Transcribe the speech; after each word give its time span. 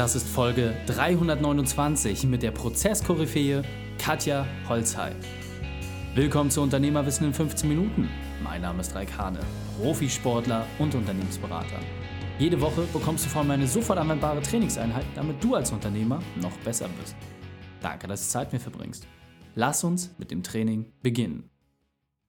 Das 0.00 0.14
ist 0.14 0.26
Folge 0.26 0.74
329 0.86 2.24
mit 2.24 2.42
der 2.42 2.52
Prozesskoryphäe 2.52 3.62
Katja 3.98 4.46
Holzhey. 4.66 5.12
Willkommen 6.14 6.50
zu 6.50 6.62
Unternehmerwissen 6.62 7.26
in 7.26 7.34
15 7.34 7.68
Minuten. 7.68 8.08
Mein 8.42 8.62
Name 8.62 8.80
ist 8.80 8.94
Raik 8.94 9.18
Hane, 9.18 9.40
Profisportler 9.78 10.64
und 10.78 10.94
Unternehmensberater. 10.94 11.78
Jede 12.38 12.58
Woche 12.62 12.86
bekommst 12.94 13.26
du 13.26 13.28
von 13.28 13.46
mir 13.46 13.52
eine 13.52 13.66
sofort 13.66 13.98
anwendbare 13.98 14.40
Trainingseinheit, 14.40 15.04
damit 15.14 15.44
du 15.44 15.54
als 15.54 15.70
Unternehmer 15.70 16.22
noch 16.40 16.56
besser 16.64 16.88
bist. 16.98 17.14
Danke, 17.82 18.08
dass 18.08 18.24
du 18.24 18.30
Zeit 18.30 18.54
mir 18.54 18.58
verbringst. 18.58 19.06
Lass 19.54 19.84
uns 19.84 20.14
mit 20.16 20.30
dem 20.30 20.42
Training 20.42 20.90
beginnen. 21.02 21.50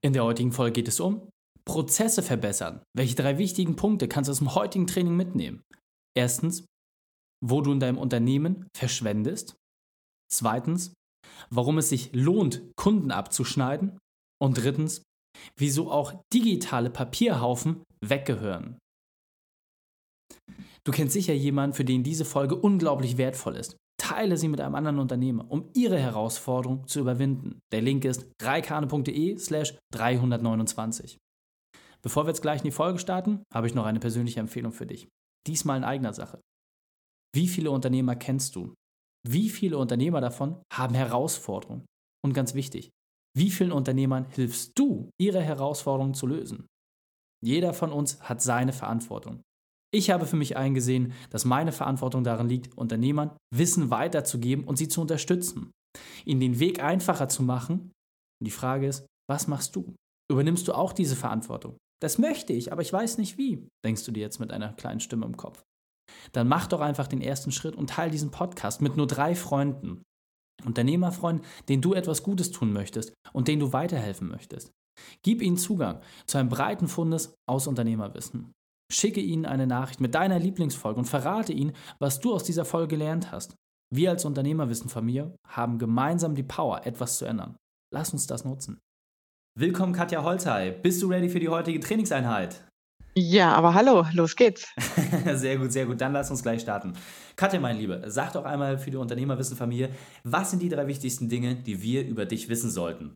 In 0.01 0.11
der 0.11 0.25
heutigen 0.25 0.51
Folge 0.51 0.73
geht 0.73 0.89
es 0.89 0.99
um 0.99 1.29
Prozesse 1.63 2.21
verbessern. 2.21 2.81
Welche 2.93 3.15
drei 3.15 3.37
wichtigen 3.37 3.77
Punkte 3.77 4.09
kannst 4.09 4.27
du 4.27 4.31
aus 4.31 4.39
dem 4.39 4.55
heutigen 4.55 4.87
Training 4.87 5.15
mitnehmen? 5.15 5.63
Erstens, 6.13 6.65
wo 7.43 7.61
du 7.61 7.71
in 7.71 7.79
deinem 7.79 7.97
Unternehmen 7.97 8.67
verschwendest. 8.75 9.55
Zweitens, 10.31 10.93
warum 11.49 11.77
es 11.77 11.89
sich 11.89 12.11
lohnt, 12.13 12.61
Kunden 12.75 13.11
abzuschneiden. 13.11 13.97
Und 14.41 14.57
drittens, 14.57 15.03
wieso 15.57 15.91
auch 15.91 16.13
digitale 16.33 16.89
Papierhaufen 16.89 17.83
weggehören. 18.03 18.77
Du 20.83 20.91
kennst 20.91 21.13
sicher 21.13 21.33
jemanden, 21.33 21.75
für 21.75 21.85
den 21.85 22.03
diese 22.03 22.25
Folge 22.25 22.55
unglaublich 22.55 23.17
wertvoll 23.17 23.55
ist. 23.55 23.77
Teile 23.99 24.35
sie 24.37 24.47
mit 24.47 24.59
einem 24.59 24.73
anderen 24.73 24.97
Unternehmer, 24.97 25.45
um 25.49 25.69
ihre 25.75 25.99
Herausforderung 25.99 26.87
zu 26.87 26.99
überwinden. 26.99 27.59
Der 27.71 27.81
Link 27.81 28.03
ist 28.03 28.25
reikane.de 28.41 29.37
slash 29.37 29.77
329. 29.93 31.19
Bevor 32.01 32.25
wir 32.25 32.29
jetzt 32.29 32.41
gleich 32.41 32.61
in 32.61 32.65
die 32.65 32.71
Folge 32.71 32.97
starten, 32.97 33.43
habe 33.53 33.67
ich 33.67 33.75
noch 33.75 33.85
eine 33.85 33.99
persönliche 33.99 34.39
Empfehlung 34.39 34.71
für 34.71 34.87
dich. 34.87 35.07
Diesmal 35.45 35.77
in 35.77 35.83
eigener 35.83 36.13
Sache. 36.13 36.41
Wie 37.33 37.47
viele 37.47 37.71
Unternehmer 37.71 38.15
kennst 38.15 38.55
du? 38.55 38.73
Wie 39.27 39.49
viele 39.49 39.77
Unternehmer 39.77 40.21
davon 40.21 40.61
haben 40.73 40.95
Herausforderungen? 40.95 41.85
Und 42.25 42.33
ganz 42.33 42.53
wichtig, 42.53 42.89
wie 43.35 43.51
vielen 43.51 43.71
Unternehmern 43.71 44.25
hilfst 44.25 44.77
du, 44.77 45.09
ihre 45.19 45.41
Herausforderungen 45.41 46.13
zu 46.13 46.27
lösen? 46.27 46.67
Jeder 47.43 47.73
von 47.73 47.91
uns 47.91 48.21
hat 48.21 48.41
seine 48.41 48.73
Verantwortung. 48.73 49.41
Ich 49.93 50.09
habe 50.09 50.25
für 50.25 50.35
mich 50.35 50.57
eingesehen, 50.57 51.13
dass 51.29 51.45
meine 51.45 51.71
Verantwortung 51.71 52.23
darin 52.23 52.47
liegt, 52.47 52.77
Unternehmern 52.77 53.35
Wissen 53.53 53.89
weiterzugeben 53.89 54.65
und 54.65 54.77
sie 54.77 54.87
zu 54.87 55.01
unterstützen, 55.01 55.71
ihnen 56.25 56.39
den 56.39 56.59
Weg 56.59 56.81
einfacher 56.81 57.29
zu 57.29 57.43
machen. 57.43 57.91
Und 58.39 58.45
die 58.45 58.51
Frage 58.51 58.87
ist, 58.87 59.05
was 59.29 59.47
machst 59.47 59.75
du? 59.75 59.95
Übernimmst 60.31 60.67
du 60.67 60.73
auch 60.73 60.93
diese 60.93 61.15
Verantwortung? 61.15 61.77
Das 62.01 62.17
möchte 62.17 62.53
ich, 62.53 62.71
aber 62.71 62.81
ich 62.81 62.91
weiß 62.91 63.17
nicht 63.17 63.37
wie, 63.37 63.67
denkst 63.85 64.05
du 64.05 64.11
dir 64.11 64.21
jetzt 64.21 64.39
mit 64.39 64.51
einer 64.51 64.73
kleinen 64.73 64.99
Stimme 64.99 65.25
im 65.25 65.37
Kopf. 65.37 65.61
Dann 66.31 66.47
mach 66.47 66.67
doch 66.67 66.81
einfach 66.81 67.07
den 67.07 67.21
ersten 67.21 67.51
Schritt 67.51 67.75
und 67.75 67.89
teile 67.89 68.11
diesen 68.11 68.31
Podcast 68.31 68.81
mit 68.81 68.97
nur 68.97 69.07
drei 69.07 69.35
Freunden. 69.35 70.03
Unternehmerfreunden, 70.65 71.45
denen 71.69 71.81
du 71.81 71.93
etwas 71.93 72.23
Gutes 72.23 72.51
tun 72.51 72.71
möchtest 72.71 73.13
und 73.33 73.47
denen 73.47 73.59
du 73.59 73.73
weiterhelfen 73.73 74.27
möchtest. 74.27 74.71
Gib 75.23 75.41
ihnen 75.41 75.57
Zugang 75.57 76.01
zu 76.25 76.37
einem 76.37 76.49
breiten 76.49 76.87
Fundes 76.87 77.35
aus 77.47 77.67
Unternehmerwissen. 77.67 78.51
Schicke 78.91 79.21
ihnen 79.21 79.45
eine 79.45 79.67
Nachricht 79.67 80.01
mit 80.01 80.15
deiner 80.15 80.37
Lieblingsfolge 80.37 80.99
und 80.99 81.05
verrate 81.05 81.53
ihnen, 81.53 81.73
was 81.99 82.19
du 82.19 82.33
aus 82.33 82.43
dieser 82.43 82.65
Folge 82.65 82.97
gelernt 82.97 83.31
hast. 83.31 83.55
Wir 83.93 84.09
als 84.09 84.25
Unternehmerwissen 84.25 84.89
von 84.89 85.05
mir 85.05 85.35
haben 85.47 85.79
gemeinsam 85.79 86.35
die 86.35 86.43
Power, 86.43 86.85
etwas 86.85 87.17
zu 87.17 87.25
ändern. 87.25 87.57
Lass 87.93 88.13
uns 88.13 88.27
das 88.27 88.45
nutzen. 88.45 88.79
Willkommen, 89.57 89.93
Katja 89.93 90.23
Holzhey. 90.23 90.71
Bist 90.71 91.01
du 91.01 91.07
ready 91.07 91.29
für 91.29 91.39
die 91.39 91.49
heutige 91.49 91.79
Trainingseinheit? 91.79 92.65
Ja, 93.13 93.53
aber 93.53 93.73
hallo, 93.73 94.05
los 94.13 94.35
geht's. 94.37 94.73
sehr 95.33 95.57
gut, 95.57 95.71
sehr 95.73 95.85
gut. 95.85 95.99
Dann 95.99 96.13
lass 96.13 96.31
uns 96.31 96.43
gleich 96.43 96.61
starten. 96.61 96.93
Katja, 97.35 97.59
mein 97.59 97.77
Liebe, 97.77 98.03
sag 98.07 98.31
doch 98.33 98.45
einmal 98.45 98.77
für 98.77 98.89
die 98.89 98.97
Unternehmerwissen-Familie, 98.97 99.89
was 100.23 100.51
sind 100.51 100.61
die 100.61 100.69
drei 100.69 100.87
wichtigsten 100.87 101.27
Dinge, 101.27 101.55
die 101.55 101.81
wir 101.81 102.05
über 102.05 102.25
dich 102.25 102.47
wissen 102.47 102.69
sollten? 102.69 103.13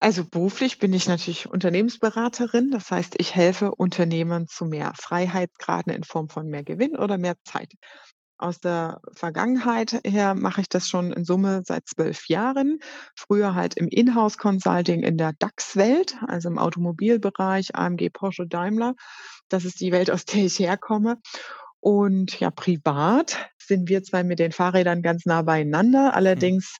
Also 0.00 0.24
beruflich 0.24 0.78
bin 0.78 0.92
ich 0.92 1.08
natürlich 1.08 1.48
Unternehmensberaterin. 1.50 2.70
Das 2.70 2.90
heißt, 2.90 3.16
ich 3.18 3.34
helfe 3.34 3.74
Unternehmern 3.74 4.46
zu 4.46 4.64
mehr 4.64 4.92
Freiheit, 4.96 5.50
gerade 5.58 5.92
in 5.92 6.04
Form 6.04 6.28
von 6.28 6.46
mehr 6.46 6.62
Gewinn 6.62 6.96
oder 6.96 7.18
mehr 7.18 7.34
Zeit. 7.44 7.72
Aus 8.38 8.60
der 8.60 9.00
Vergangenheit 9.12 10.00
her 10.04 10.36
mache 10.36 10.60
ich 10.60 10.68
das 10.68 10.88
schon 10.88 11.12
in 11.12 11.24
Summe 11.24 11.62
seit 11.64 11.88
zwölf 11.88 12.28
Jahren. 12.28 12.78
Früher 13.16 13.56
halt 13.56 13.76
im 13.76 13.88
Inhouse-Consulting 13.88 15.02
in 15.02 15.18
der 15.18 15.32
DAX-Welt, 15.32 16.16
also 16.26 16.48
im 16.48 16.58
Automobilbereich, 16.58 17.74
AMG, 17.74 18.10
Porsche, 18.10 18.46
Daimler. 18.46 18.94
Das 19.48 19.64
ist 19.64 19.80
die 19.80 19.90
Welt, 19.90 20.10
aus 20.10 20.24
der 20.24 20.44
ich 20.44 20.60
herkomme. 20.60 21.18
Und 21.80 22.38
ja, 22.38 22.50
privat 22.52 23.50
sind 23.68 23.88
wir 23.88 24.02
zwei 24.02 24.24
mit 24.24 24.38
den 24.38 24.52
Fahrrädern 24.52 25.02
ganz 25.02 25.24
nah 25.26 25.42
beieinander. 25.42 26.14
Allerdings 26.14 26.76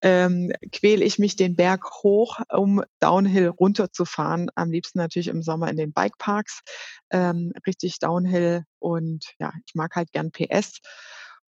ähm, 0.00 0.52
quäle 0.72 1.04
ich 1.04 1.18
mich 1.18 1.36
den 1.36 1.56
Berg 1.56 1.84
hoch, 2.02 2.40
um 2.48 2.82
Downhill 3.00 3.48
runterzufahren. 3.48 4.50
Am 4.54 4.70
liebsten 4.70 4.98
natürlich 4.98 5.28
im 5.28 5.42
Sommer 5.42 5.68
in 5.68 5.76
den 5.76 5.92
Bikeparks. 5.92 6.62
Ähm, 7.10 7.52
richtig 7.66 7.98
Downhill 7.98 8.64
und 8.78 9.34
ja, 9.38 9.52
ich 9.66 9.74
mag 9.74 9.94
halt 9.96 10.12
gern 10.12 10.30
PS 10.30 10.80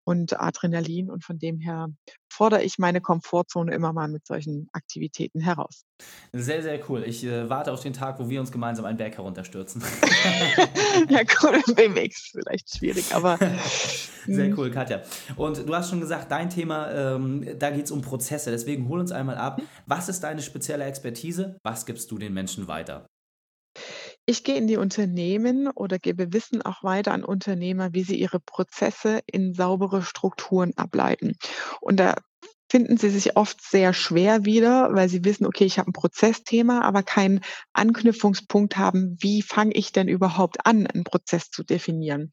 und 0.05 0.39
Adrenalin 0.39 1.09
und 1.09 1.23
von 1.23 1.39
dem 1.39 1.59
her 1.59 1.87
fordere 2.29 2.63
ich 2.63 2.77
meine 2.77 3.01
Komfortzone 3.01 3.73
immer 3.73 3.91
mal 3.91 4.07
mit 4.07 4.25
solchen 4.25 4.69
Aktivitäten 4.71 5.41
heraus. 5.41 5.83
Sehr, 6.31 6.61
sehr 6.61 6.79
cool. 6.89 7.03
Ich 7.05 7.23
äh, 7.23 7.49
warte 7.49 7.73
auf 7.73 7.81
den 7.81 7.93
Tag, 7.93 8.19
wo 8.19 8.29
wir 8.29 8.39
uns 8.39 8.51
gemeinsam 8.51 8.85
einen 8.85 8.97
Berg 8.97 9.17
herunterstürzen. 9.17 9.81
ja, 11.09 11.21
cool, 11.41 11.59
im 11.67 11.75
BMX 11.75 12.29
vielleicht 12.31 12.77
schwierig, 12.77 13.13
aber. 13.13 13.39
sehr 14.25 14.47
hm. 14.47 14.57
cool, 14.57 14.71
Katja. 14.71 15.01
Und 15.35 15.67
du 15.67 15.75
hast 15.75 15.89
schon 15.89 15.99
gesagt, 15.99 16.31
dein 16.31 16.49
Thema, 16.49 16.91
ähm, 16.91 17.45
da 17.59 17.69
geht 17.69 17.85
es 17.85 17.91
um 17.91 18.01
Prozesse. 18.01 18.51
Deswegen 18.51 18.89
hol 18.89 18.99
uns 18.99 19.11
einmal 19.11 19.37
ab. 19.37 19.61
Was 19.85 20.09
ist 20.09 20.21
deine 20.21 20.41
spezielle 20.41 20.85
Expertise? 20.85 21.57
Was 21.63 21.85
gibst 21.85 22.11
du 22.11 22.17
den 22.17 22.33
Menschen 22.33 22.67
weiter? 22.67 23.05
Ich 24.27 24.43
gehe 24.43 24.55
in 24.55 24.67
die 24.67 24.77
Unternehmen 24.77 25.67
oder 25.67 25.99
gebe 25.99 26.33
Wissen 26.33 26.63
auch 26.63 26.83
weiter 26.83 27.13
an 27.13 27.23
Unternehmer, 27.23 27.93
wie 27.93 28.03
sie 28.03 28.15
ihre 28.15 28.39
Prozesse 28.39 29.19
in 29.27 29.53
saubere 29.53 30.01
Strukturen 30.01 30.73
ableiten. 30.77 31.33
Und 31.79 31.99
da 31.99 32.15
finden 32.71 32.97
sie 32.97 33.09
sich 33.09 33.37
oft 33.37 33.61
sehr 33.61 33.93
schwer 33.93 34.43
wieder, 34.43 34.89
weil 34.93 35.09
sie 35.09 35.23
wissen, 35.23 35.45
okay, 35.45 35.65
ich 35.65 35.77
habe 35.77 35.91
ein 35.91 35.93
Prozessthema, 35.93 36.81
aber 36.81 37.03
keinen 37.03 37.41
Anknüpfungspunkt 37.73 38.77
haben, 38.77 39.15
wie 39.19 39.43
fange 39.43 39.73
ich 39.73 39.91
denn 39.91 40.07
überhaupt 40.07 40.65
an, 40.65 40.87
einen 40.87 41.03
Prozess 41.03 41.51
zu 41.51 41.63
definieren. 41.63 42.31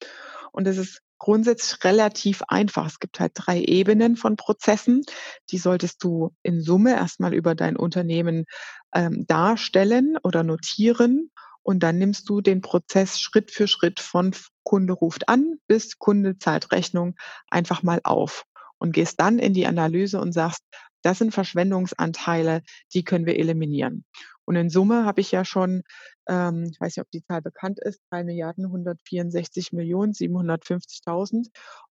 Und 0.50 0.66
das 0.66 0.78
ist 0.78 1.02
grundsätzlich 1.22 1.84
relativ 1.84 2.42
einfach. 2.48 2.84
Es 2.84 2.98
gibt 2.98 3.20
halt 3.20 3.30
drei 3.36 3.60
Ebenen 3.60 4.16
von 4.16 4.34
Prozessen. 4.34 5.02
Die 5.50 5.58
solltest 5.58 6.02
du 6.02 6.34
in 6.42 6.60
Summe 6.60 6.96
erstmal 6.96 7.32
über 7.32 7.54
dein 7.54 7.76
Unternehmen 7.76 8.44
ähm, 8.92 9.24
darstellen 9.28 10.18
oder 10.24 10.42
notieren 10.42 11.30
und 11.62 11.84
dann 11.84 11.98
nimmst 11.98 12.28
du 12.28 12.40
den 12.40 12.60
Prozess 12.60 13.20
Schritt 13.20 13.52
für 13.52 13.68
Schritt 13.68 14.00
von 14.00 14.34
Kunde 14.64 14.94
ruft 14.94 15.28
an 15.28 15.58
bis 15.68 15.96
Kunde 16.00 16.38
zahlt 16.38 16.72
Rechnung 16.72 17.14
einfach 17.48 17.84
mal 17.84 18.00
auf 18.02 18.42
und 18.78 18.90
gehst 18.90 19.20
dann 19.20 19.38
in 19.38 19.54
die 19.54 19.68
Analyse 19.68 20.20
und 20.20 20.32
sagst, 20.32 20.64
das 21.02 21.18
sind 21.18 21.32
Verschwendungsanteile, 21.32 22.62
die 22.94 23.04
können 23.04 23.26
wir 23.26 23.38
eliminieren. 23.38 24.04
Und 24.44 24.56
in 24.56 24.70
Summe 24.70 25.04
habe 25.04 25.20
ich 25.20 25.30
ja 25.30 25.44
schon, 25.44 25.82
ähm, 26.28 26.68
ich 26.70 26.80
weiß 26.80 26.96
nicht, 26.96 27.04
ob 27.04 27.10
die 27.10 27.22
Zahl 27.22 27.42
bekannt 27.42 27.78
ist, 27.80 28.00
3 28.10 28.24
Milliarden 28.24 28.64
164 28.66 29.72
Millionen 29.72 30.12
750.000 30.12 31.48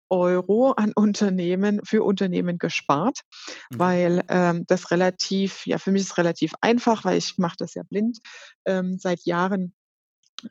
Euro 0.09 0.71
an 0.71 0.91
Unternehmen 0.93 1.79
für 1.85 2.03
Unternehmen 2.03 2.57
gespart, 2.57 3.19
mhm. 3.69 3.79
weil 3.79 4.23
ähm, 4.27 4.65
das 4.67 4.91
relativ, 4.91 5.65
ja, 5.65 5.77
für 5.77 5.91
mich 5.91 6.01
ist 6.01 6.17
relativ 6.17 6.53
einfach, 6.59 7.05
weil 7.05 7.17
ich 7.17 7.37
mache 7.37 7.55
das 7.57 7.73
ja 7.75 7.83
blind 7.83 8.19
ähm, 8.65 8.97
seit 8.99 9.23
Jahren. 9.25 9.73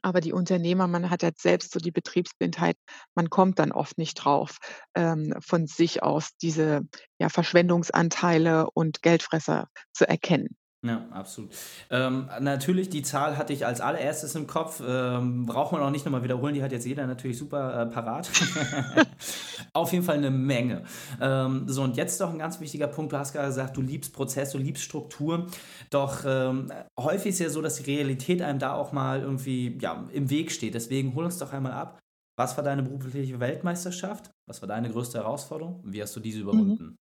Aber 0.02 0.20
die 0.20 0.32
Unternehmer, 0.32 0.86
man 0.86 1.10
hat 1.10 1.22
jetzt 1.22 1.42
selbst 1.42 1.72
so 1.72 1.80
die 1.80 1.90
Betriebsblindheit, 1.90 2.76
man 3.14 3.30
kommt 3.30 3.58
dann 3.58 3.72
oft 3.72 3.98
nicht 3.98 4.14
drauf, 4.14 4.58
ähm, 4.94 5.34
von 5.40 5.66
sich 5.66 6.02
aus 6.02 6.30
diese 6.40 6.82
ja, 7.18 7.28
Verschwendungsanteile 7.28 8.70
und 8.70 9.02
Geldfresser 9.02 9.68
zu 9.92 10.08
erkennen. 10.08 10.56
Ja, 10.82 11.06
absolut. 11.10 11.50
Ähm, 11.90 12.30
natürlich, 12.40 12.88
die 12.88 13.02
Zahl 13.02 13.36
hatte 13.36 13.52
ich 13.52 13.66
als 13.66 13.82
allererstes 13.82 14.34
im 14.34 14.46
Kopf. 14.46 14.82
Ähm, 14.86 15.44
braucht 15.44 15.72
man 15.72 15.82
auch 15.82 15.90
nicht 15.90 16.06
nochmal 16.06 16.22
wiederholen, 16.22 16.54
die 16.54 16.62
hat 16.62 16.72
jetzt 16.72 16.86
jeder 16.86 17.06
natürlich 17.06 17.36
super 17.36 17.82
äh, 17.82 17.86
parat. 17.86 18.30
Auf 19.72 19.92
jeden 19.92 20.04
Fall 20.04 20.16
eine 20.16 20.30
Menge. 20.30 20.84
Ähm, 21.20 21.68
so, 21.68 21.82
und 21.82 21.96
jetzt 21.96 22.20
doch 22.20 22.30
ein 22.30 22.38
ganz 22.38 22.60
wichtiger 22.60 22.88
Punkt. 22.88 23.12
Du 23.12 23.18
hast 23.18 23.32
gerade 23.32 23.48
gesagt, 23.48 23.76
du 23.76 23.82
liebst 23.82 24.12
Prozess, 24.12 24.52
du 24.52 24.58
liebst 24.58 24.82
Struktur. 24.82 25.46
Doch 25.90 26.24
ähm, 26.26 26.72
häufig 26.98 27.30
ist 27.30 27.38
ja 27.38 27.50
so, 27.50 27.62
dass 27.62 27.76
die 27.76 27.90
Realität 27.90 28.42
einem 28.42 28.58
da 28.58 28.74
auch 28.74 28.92
mal 28.92 29.20
irgendwie 29.20 29.78
ja, 29.80 30.04
im 30.12 30.30
Weg 30.30 30.50
steht. 30.50 30.74
Deswegen 30.74 31.14
hol 31.14 31.24
uns 31.24 31.38
doch 31.38 31.52
einmal 31.52 31.72
ab. 31.72 31.98
Was 32.36 32.56
war 32.56 32.64
deine 32.64 32.82
berufliche 32.82 33.38
Weltmeisterschaft? 33.38 34.30
Was 34.48 34.62
war 34.62 34.68
deine 34.68 34.90
größte 34.90 35.18
Herausforderung? 35.18 35.82
Wie 35.84 36.00
hast 36.00 36.16
du 36.16 36.20
diese 36.20 36.40
überwunden? 36.40 36.84
Mhm. 36.84 36.96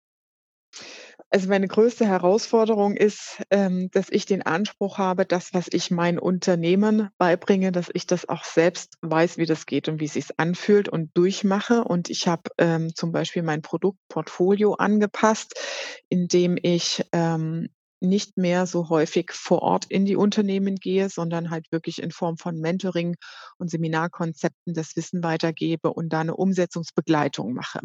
Also, 1.33 1.49
meine 1.49 1.67
größte 1.67 2.07
Herausforderung 2.07 2.97
ist, 2.97 3.43
ähm, 3.51 3.91
dass 3.91 4.07
ich 4.11 4.27
den 4.27 4.43
Anspruch 4.43 4.99
habe, 4.99 5.27
das, 5.27 5.53
was 5.55 5.67
ich 5.73 5.91
meinen 5.91 6.19
Unternehmern 6.21 7.11
beibringe, 7.19 7.73
dass 7.73 7.89
ich 7.93 8.07
das 8.07 8.29
auch 8.29 8.45
selbst 8.45 8.97
weiß, 9.03 9.37
wie 9.37 9.47
das 9.47 9.67
geht 9.67 9.89
und 9.89 9.99
wie 10.01 10.07
sich's 10.07 10.31
anfühlt 10.37 10.89
und 10.89 11.11
durchmache. 11.17 11.83
Und 11.83 12.11
ich 12.11 12.29
habe, 12.29 12.43
ähm, 12.59 12.95
zum 12.95 13.11
Beispiel 13.11 13.43
mein 13.43 13.61
Produktportfolio 13.63 14.75
angepasst, 14.75 15.55
indem 16.09 16.57
ich, 16.63 17.05
ähm, 17.13 17.69
nicht 17.99 18.37
mehr 18.37 18.67
so 18.67 18.91
häufig 18.91 19.33
vor 19.33 19.63
Ort 19.63 19.87
in 19.89 20.05
die 20.05 20.17
Unternehmen 20.17 20.77
gehe, 20.77 21.09
sondern 21.09 21.51
halt 21.51 21.73
wirklich 21.73 22.01
in 22.03 22.11
Form 22.13 22.37
von 22.37 22.61
Mentoring 22.61 23.17
und 23.59 23.71
Seminarkonzepten 23.71 24.75
das 24.75 24.95
Wissen 24.97 25.23
weitergebe 25.25 25.93
und 25.93 26.11
da 26.13 26.23
'ne 26.23 26.37
Umsetzungsbegleitung 26.37 27.55
mache. 27.55 27.81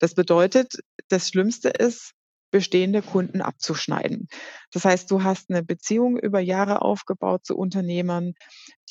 Das 0.00 0.14
bedeutet, 0.14 0.74
das 1.08 1.28
Schlimmste 1.28 1.68
ist, 1.70 2.12
bestehende 2.52 3.02
Kunden 3.02 3.42
abzuschneiden. 3.42 4.28
Das 4.72 4.84
heißt, 4.84 5.10
du 5.10 5.22
hast 5.24 5.50
'ne 5.50 5.62
Beziehung 5.64 6.18
über 6.18 6.40
Jahre 6.40 6.82
aufgebaut 6.82 7.44
zu 7.46 7.56
Unternehmern, 7.56 8.34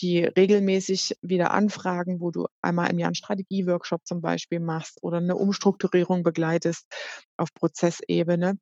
die 0.01 0.19
regelmäßig 0.25 1.17
wieder 1.21 1.51
anfragen, 1.53 2.19
wo 2.21 2.31
du 2.31 2.47
einmal 2.61 2.91
im 2.91 2.99
Jahr 2.99 3.11
'n 3.11 3.15
Strategieworkshop 3.15 4.01
zum 4.05 4.21
Beispiel 4.21 4.59
machst 4.61 4.99
oder 5.03 5.21
'ne 5.21 5.35
Umstrukturierung 5.35 6.23
begleitest 6.23 6.85
auf 7.37 7.53
Prozessebene. 7.55 8.57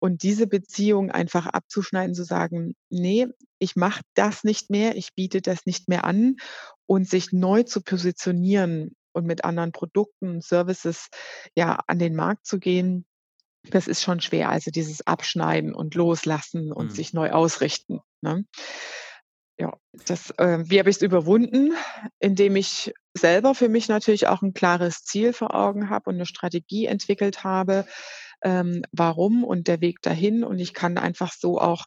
Und 0.00 0.22
diese 0.24 0.46
Beziehung 0.48 1.10
einfach 1.12 1.46
abzuschneiden, 1.46 2.14
zu 2.14 2.24
sagen: 2.24 2.74
„Ne, 2.90 3.28
ich 3.60 3.76
mache 3.76 4.02
das 4.14 4.44
nicht 4.44 4.70
mehr, 4.70 4.96
ich 4.96 5.14
biete 5.14 5.42
das 5.42 5.66
nicht 5.66 5.88
mehr 5.88 6.04
an“ 6.04 6.36
und 6.86 7.08
sich 7.08 7.32
neu 7.32 7.62
zu 7.64 7.82
positionieren 7.82 8.96
und 9.12 9.26
mit 9.26 9.44
anderen 9.44 9.72
Produkten, 9.72 10.40
Services, 10.42 11.08
ja, 11.56 11.80
an 11.88 11.98
den 12.00 12.14
Markt 12.16 12.46
zu 12.46 12.58
gehen, 12.60 13.06
das 13.70 13.88
ist 13.88 14.02
schon 14.02 14.20
schwer. 14.20 14.50
Also, 14.50 14.70
dieses 14.70 15.06
Abschneiden 15.06 15.74
und 15.74 15.94
Loslassen 15.94 16.72
und 16.72 16.92
Mhm. 16.92 16.94
sich 16.94 17.12
neu 17.12 17.30
ausrichten, 17.32 18.00
ne? 18.22 18.44
Ja, 19.58 19.72
das, 20.06 20.30
äh 20.38 20.58
wie 20.66 20.78
habe 20.78 20.88
ich's 20.90 21.02
überwunden? 21.02 21.72
Indem 22.20 22.56
ich 22.56 22.92
selber 23.16 23.54
für 23.54 23.68
mich 23.68 23.88
natürlich 23.88 24.26
auch 24.26 24.42
'n 24.42 24.54
klares 24.54 25.04
Ziel 25.04 25.32
vor 25.32 25.54
Augen 25.54 25.90
habe 25.90 26.10
und 26.10 26.16
'ne 26.16 26.26
Strategie 26.26 26.86
entwickelt 26.86 27.44
habe, 27.44 27.84
ähm, 28.42 28.82
warum 28.92 29.44
und 29.44 29.68
der 29.68 29.80
Weg 29.80 30.00
dahin. 30.02 30.44
Und 30.44 30.58
ich 30.58 30.72
kann 30.74 30.98
einfach 30.98 31.32
so 31.32 31.60
auch 31.60 31.84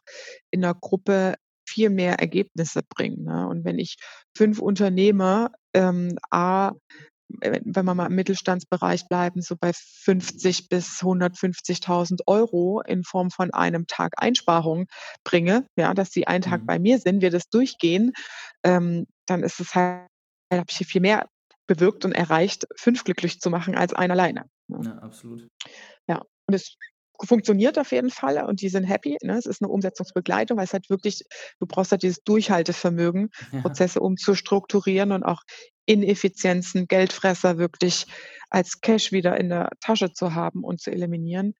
in 0.50 0.60
'ner 0.60 0.74
Gruppe 0.74 1.34
viel 1.68 1.90
mehr 1.90 2.14
Ergebnisse 2.20 2.82
bringen, 2.88 3.24
ne? 3.24 3.48
Und 3.48 3.64
wenn 3.64 3.78
ich 3.78 3.96
5 4.36 4.60
Unternehmer, 4.60 5.50
ähm, 5.74 6.16
A 6.30 6.72
wenn 7.28 7.84
wir 7.86 7.94
mal 7.94 8.06
im 8.06 8.14
Mittelstandsbereich 8.14 9.08
bleiben, 9.08 9.42
so 9.42 9.56
bei 9.56 9.72
50 9.74 10.68
bis 10.68 11.02
150.000 11.02 12.22
€ 12.26 12.82
in 12.86 13.04
Form 13.04 13.30
von 13.30 13.52
einem 13.52 13.86
Tag 13.86 14.12
Einsparung 14.18 14.86
bringe, 15.24 15.66
ja, 15.76 15.94
dass 15.94 16.10
sie 16.12 16.26
einen 16.26 16.42
Tag 16.42 16.62
Mhm. 16.62 16.66
bei 16.66 16.78
mir 16.78 16.98
sind, 16.98 17.22
wir 17.22 17.30
das 17.30 17.48
durchgehen, 17.50 18.12
ähm, 18.64 19.06
dann 19.26 19.42
ist 19.42 19.60
es 19.60 19.74
halt 19.74 20.08
habe 20.52 20.66
ich 20.70 20.76
hier 20.78 20.86
viel 20.86 21.00
mehr 21.00 21.28
bewirkt 21.66 22.04
und 22.04 22.12
erreicht, 22.12 22.66
5 22.76 23.04
glücklich 23.04 23.40
zu 23.40 23.50
machen 23.50 23.74
als 23.76 23.92
einen 23.94 24.12
alleine, 24.12 24.44
ne? 24.68 24.80
Ja, 24.82 24.98
absolut. 24.98 25.48
Ja, 26.08 26.22
und 26.46 26.54
es 26.54 26.76
funktioniert 27.24 27.78
auf 27.78 27.92
jeden 27.92 28.10
Fall 28.10 28.44
und 28.44 28.60
die 28.62 28.68
sind 28.68 28.84
happy, 28.84 29.16
ne? 29.22 29.36
Es 29.38 29.46
ist 29.46 29.62
'ne 29.62 29.68
Umsetzungsbegleitung, 29.68 30.58
weil's 30.58 30.72
halt 30.72 30.90
wirklich 30.90 31.22
du 31.60 31.66
brauchst 31.66 31.92
halt 31.92 32.02
dieses 32.02 32.22
Durchhaltevermögen, 32.24 33.30
Ja. 33.52 33.76
Prozesse 33.76 34.00
umzustrukturieren 34.00 35.12
und 35.12 35.22
auch 35.24 35.42
Ineffizienzen, 35.86 36.86
Geldfresser 36.88 37.58
wirklich 37.58 38.06
als 38.50 38.80
Cash 38.80 39.12
wieder 39.12 39.36
in 39.38 39.48
der 39.50 39.70
Tasche 39.80 40.12
zu 40.12 40.34
haben 40.34 40.64
und 40.64 40.80
zu 40.80 40.90
eliminieren. 40.90 41.54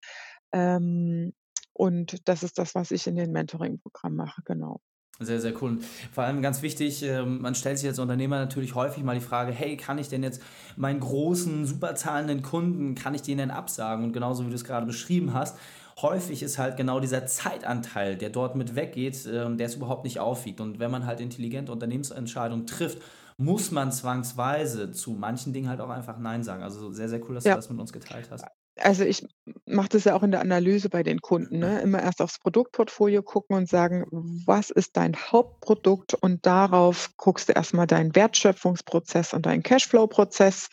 Ähm, 0.53 1.33
und 1.75 2.29
das 2.29 2.43
ist 2.45 2.59
das, 2.59 2.75
was 2.75 2.91
ich 2.93 3.07
in 3.07 3.17
den 3.17 3.33
Mentoring-Programmen 3.33 4.17
mache, 4.17 4.43
genau. 4.45 4.81
Sehr, 5.21 5.41
sehr 5.41 5.55
cool. 5.63 5.71
Und 5.71 5.85
vor 6.13 6.25
allem 6.25 6.43
ganz 6.43 6.61
wichtig, 6.61 7.03
ähm, 7.03 7.41
man 7.41 7.55
stellt 7.55 7.79
sich 7.79 7.89
als 7.89 7.99
Unternehmer 7.99 8.37
natürlich 8.39 8.75
häufig 8.75 9.03
mal 9.03 9.15
die 9.15 9.25
Frage: 9.25 9.51
„Hey, 9.51 9.77
kann 9.79 9.97
ich 9.97 10.09
denn 10.11 10.23
jetzt 10.23 10.43
meinen 10.77 11.01
großen, 11.01 11.65
super 11.65 11.95
zahlenden 11.95 12.43
Kunden 12.43 12.95
kann 12.95 13.15
ich 13.15 13.23
den 13.23 13.39
denn 13.39 13.51
absagen?“ 13.51 14.05
Und 14.05 14.13
genauso 14.13 14.47
wie 14.47 14.51
du's 14.51 14.65
grade 14.65 14.85
beschrieben 14.85 15.33
hast, 15.33 15.57
häufig 16.03 16.43
ist 16.43 16.59
halt 16.59 16.77
genau 16.77 17.01
dieser 17.01 17.25
Zeitanteil, 17.27 18.17
der 18.17 18.29
dort 18.29 18.57
mit 18.57 18.75
weggeht, 18.77 19.27
ähm, 19.33 19.57
der 19.57 19.69
es 19.69 19.77
überhaupt 19.77 20.05
nicht 20.05 20.21
aufwiegt. 20.21 20.61
Und 20.61 20.79
wenn 20.81 20.91
man 20.91 21.07
halt 21.07 21.21
intelligente 21.21 21.73
Unternehmensentscheidungen 21.73 22.67
trifft, 22.67 22.99
muss 23.39 23.71
man 23.71 23.93
zwangsweise 23.93 24.91
zu 24.93 25.13
manchen 25.13 25.55
Dingen 25.55 25.69
halt 25.71 25.81
auch 25.81 25.89
einfach 25.91 26.19
nein 26.19 26.43
sagen. 26.45 26.63
Also, 26.63 26.93
sehr, 26.93 27.09
sehr 27.09 27.23
cool, 27.27 27.35
dass 27.35 27.49
du 27.49 27.55
Ja. 27.55 27.57
das 27.57 27.71
mit 27.71 27.79
uns 27.81 27.93
geteilt 27.93 28.29
hast. 28.31 28.49
Also, 28.79 29.05
ich 29.05 29.27
mache 29.65 29.89
das 29.91 30.05
ja 30.05 30.15
auch 30.15 30.23
in 30.23 30.33
der 30.33 30.41
Analyse 30.41 30.91
bei 30.91 31.03
den 31.03 31.21
Kunden, 31.21 31.59
ne? 31.61 31.81
Immer 31.81 32.03
erst 32.03 32.21
aufs 32.21 32.39
Produktportfolio 32.39 33.23
gucken 33.23 33.57
und 33.57 33.69
sagen: 33.69 34.05
„Was 34.11 34.69
ist 34.71 34.97
dein 34.99 35.17
Hauptprodukt?“ 35.17 36.13
Und 36.15 36.45
darauf 36.45 37.11
guckst 37.17 37.49
du 37.49 37.55
erst 37.55 37.73
mal 37.73 37.87
deinen 37.87 38.15
Wertschöpfungsprozess 38.15 39.33
und 39.33 39.47
deinen 39.47 39.63
Cashflow-Prozess. 39.63 40.69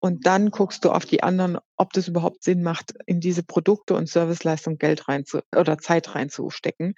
Und 0.00 0.26
dann 0.26 0.50
guckst 0.50 0.84
du 0.84 0.90
auf 0.90 1.04
die 1.04 1.22
anderen, 1.22 1.58
ob 1.76 1.92
das 1.92 2.08
überhaupt 2.08 2.42
Sinn 2.42 2.62
macht, 2.62 2.92
in 3.06 3.20
diese 3.20 3.44
Produkte 3.44 3.94
und 3.94 4.08
Serviceleistung 4.08 4.78
Geld 4.78 5.06
reinzu 5.06 5.40
oder 5.54 5.78
Zeit 5.78 6.14
reinzustecken, 6.16 6.94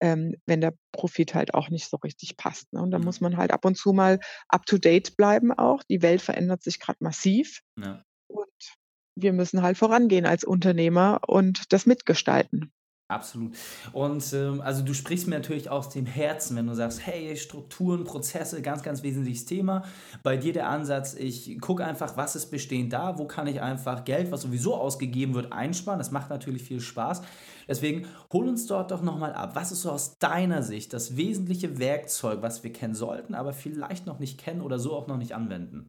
ähm, 0.00 0.36
wenn 0.46 0.60
der 0.62 0.74
Profit 0.92 1.34
halt 1.34 1.54
auch 1.54 1.68
nicht 1.70 1.88
so 1.90 1.96
richtig 1.98 2.36
passt, 2.36 2.72
ne? 2.72 2.80
Und 2.80 2.92
dann 2.92 3.02
Ja. 3.02 3.06
muss 3.06 3.20
man 3.20 3.36
halt 3.36 3.50
ab 3.52 3.64
und 3.64 3.76
zu 3.76 3.92
mal 3.92 4.20
up 4.48 4.66
to 4.66 4.78
date 4.78 5.16
bleiben 5.16 5.52
auch. 5.52 5.82
Die 5.90 6.02
Welt 6.02 6.22
verändert 6.22 6.62
sich 6.62 6.78
grad 6.80 7.00
massiv 7.00 7.60
Ja. 7.76 8.05
Wir 9.16 9.32
müssen 9.32 9.62
halt 9.62 9.78
vorangehen 9.78 10.26
als 10.26 10.44
Unternehmer 10.44 11.20
und 11.26 11.72
das 11.72 11.86
mitgestalten. 11.86 12.72
Absolut. 13.08 13.52
Und, 13.92 14.32
ähm, 14.32 14.60
also, 14.60 14.82
du 14.82 14.92
sprichst 14.92 15.28
mir 15.28 15.36
natürlich 15.36 15.70
aus 15.70 15.90
dem 15.90 16.06
Herzen, 16.06 16.56
wenn 16.56 16.66
du 16.66 16.74
sagst: 16.74 17.06
„Hey, 17.06 17.36
Strukturen, 17.36 18.02
Prozesse, 18.02 18.62
ganz, 18.62 18.82
ganz 18.82 19.04
wesentliches 19.04 19.44
Thema.“ 19.44 19.84
Bei 20.24 20.36
dir 20.36 20.52
der 20.52 20.68
Ansatz: 20.68 21.14
„Ich 21.14 21.60
gucke 21.60 21.84
einfach, 21.84 22.16
was 22.16 22.34
ist 22.34 22.50
bestehend 22.50 22.92
da? 22.92 23.16
Wo 23.16 23.28
kann 23.28 23.46
ich 23.46 23.60
einfach 23.60 24.04
Geld, 24.04 24.32
was 24.32 24.42
sowieso 24.42 24.74
ausgegeben 24.74 25.34
wird, 25.34 25.52
einsparen?“ 25.52 25.98
Das 26.00 26.10
macht 26.10 26.30
natürlich 26.30 26.64
viel 26.64 26.80
Spaß. 26.80 27.22
Deswegen 27.68 28.08
hol 28.32 28.48
uns 28.48 28.66
dort 28.66 28.90
doch 28.90 29.02
noch 29.02 29.18
mal 29.18 29.34
ab. 29.34 29.52
Was 29.54 29.70
ist 29.70 29.82
so 29.82 29.92
aus 29.92 30.18
deiner 30.18 30.64
Sicht 30.64 30.92
das 30.92 31.16
wesentliche 31.16 31.78
Werkzeug, 31.78 32.42
was 32.42 32.64
wir 32.64 32.72
kennen 32.72 32.94
sollten, 32.96 33.34
aber 33.34 33.52
vielleicht 33.52 34.06
noch 34.06 34.18
nicht 34.18 34.36
kennen 34.40 34.60
oder 34.62 34.80
so 34.80 34.94
auch 34.96 35.06
noch 35.06 35.16
nicht 35.18 35.32
anwenden? 35.32 35.86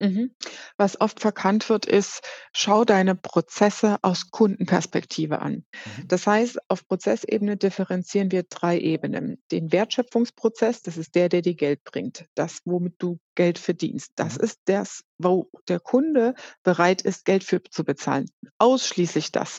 Mhm. 0.00 0.30
Was 0.76 1.00
oft 1.00 1.20
verkannt 1.20 1.68
wird, 1.68 1.84
ist: 1.86 2.20
Schau 2.52 2.84
deine 2.84 3.14
Prozesse 3.16 3.96
aus 4.02 4.30
Kundenperspektive 4.30 5.40
an. 5.40 5.64
Mhm. 5.84 6.08
Das 6.08 6.26
heißt, 6.26 6.58
auf 6.68 6.86
Prozessebene 6.86 7.56
differenzieren 7.56 8.30
wir 8.30 8.44
3 8.44 8.78
Ebenen. 8.78 9.42
Den 9.50 9.72
Wertschöpfungsprozess, 9.72 10.82
das 10.82 10.96
ist 10.96 11.14
der, 11.16 11.28
der 11.28 11.42
dir 11.42 11.54
Geld 11.54 11.82
bringt, 11.84 12.26
das, 12.34 12.60
womit 12.64 12.94
du 12.98 13.18
Geld 13.34 13.58
verdienst. 13.58 14.12
Das 14.16 14.38
Mhm. 14.38 14.44
ist 14.44 14.58
das, 14.66 15.02
wo 15.18 15.50
der 15.68 15.80
Kunde 15.80 16.34
bereit 16.62 17.02
ist, 17.02 17.24
Geld 17.24 17.42
für 17.44 17.60
zu 17.62 17.84
bezahlen. 17.84 18.26
Ausschließlich 18.58 19.32
das. 19.32 19.58